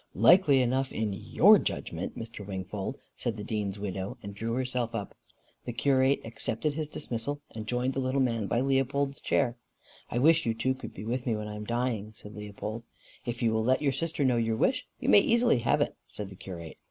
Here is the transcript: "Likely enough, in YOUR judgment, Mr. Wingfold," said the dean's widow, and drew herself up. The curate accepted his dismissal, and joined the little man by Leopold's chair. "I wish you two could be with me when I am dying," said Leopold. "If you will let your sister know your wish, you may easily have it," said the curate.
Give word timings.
"Likely 0.15 0.63
enough, 0.63 0.91
in 0.91 1.13
YOUR 1.13 1.59
judgment, 1.59 2.17
Mr. 2.17 2.43
Wingfold," 2.43 2.97
said 3.15 3.37
the 3.37 3.43
dean's 3.43 3.77
widow, 3.77 4.17
and 4.23 4.33
drew 4.33 4.53
herself 4.53 4.95
up. 4.95 5.13
The 5.65 5.73
curate 5.73 6.21
accepted 6.25 6.73
his 6.73 6.89
dismissal, 6.89 7.39
and 7.51 7.67
joined 7.67 7.93
the 7.93 7.99
little 7.99 8.19
man 8.19 8.47
by 8.47 8.61
Leopold's 8.61 9.21
chair. 9.21 9.57
"I 10.09 10.17
wish 10.17 10.43
you 10.43 10.55
two 10.55 10.73
could 10.73 10.95
be 10.95 11.05
with 11.05 11.27
me 11.27 11.35
when 11.35 11.47
I 11.47 11.53
am 11.55 11.65
dying," 11.65 12.13
said 12.15 12.33
Leopold. 12.33 12.83
"If 13.27 13.43
you 13.43 13.51
will 13.53 13.63
let 13.63 13.83
your 13.83 13.91
sister 13.91 14.25
know 14.25 14.37
your 14.37 14.57
wish, 14.57 14.87
you 14.99 15.07
may 15.07 15.19
easily 15.19 15.59
have 15.59 15.81
it," 15.81 15.95
said 16.07 16.29
the 16.31 16.35
curate. 16.35 16.79